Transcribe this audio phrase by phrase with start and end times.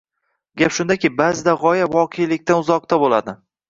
[0.61, 3.43] Gap shundaki, baʼzida g‘oya voqelikdan uzoqda bo‘ladi.